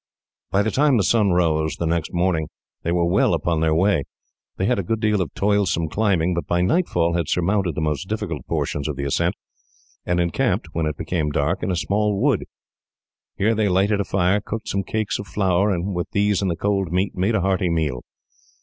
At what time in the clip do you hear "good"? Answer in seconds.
4.83-4.99